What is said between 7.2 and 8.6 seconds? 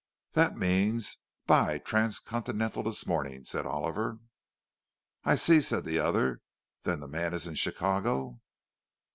is in Chicago?"